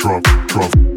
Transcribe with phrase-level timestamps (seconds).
[0.00, 0.90] drop, drop.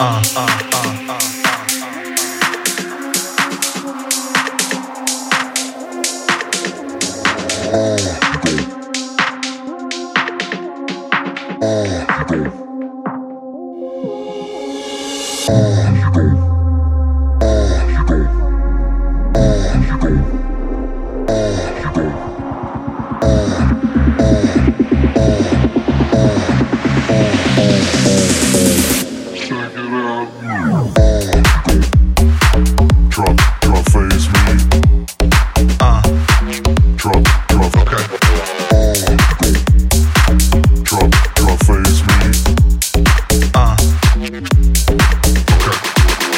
[0.00, 0.49] uh, uh.
[12.30, 12.69] Doctor.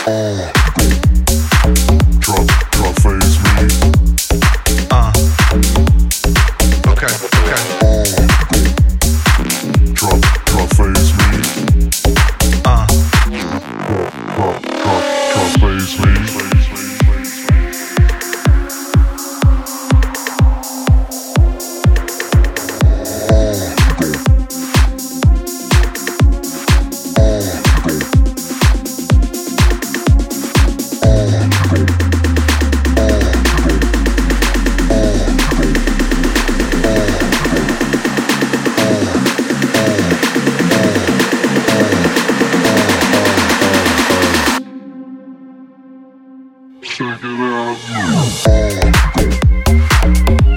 [0.05, 0.62] Oh.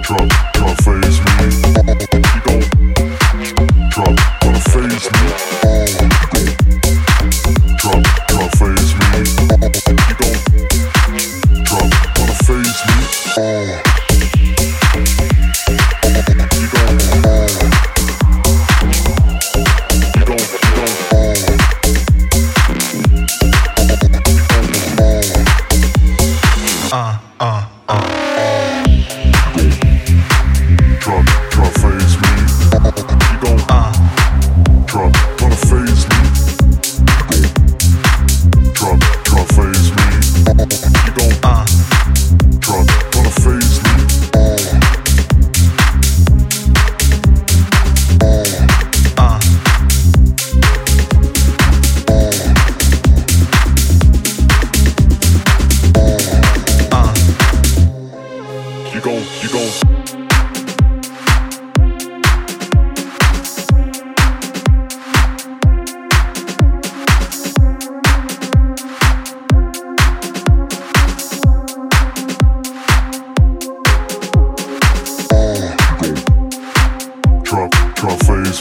[0.01, 1.35] Drop, drop, face me.
[2.33, 2.65] You don't
[3.91, 5.44] drop, gonna face me.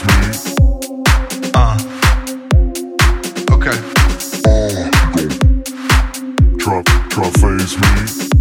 [0.03, 1.77] Uh,
[6.57, 8.34] drop, drop phase me.